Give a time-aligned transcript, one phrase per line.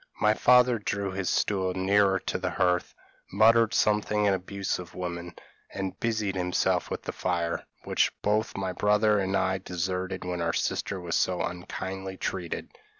[0.19, 2.95] My father drew his stool nearer to the hearth,
[3.31, 5.35] muttered something in abuse of women,
[5.75, 10.41] and busied himself with the fire, which both my brother and I had deserted when
[10.41, 12.71] our sister was so unkindly treated.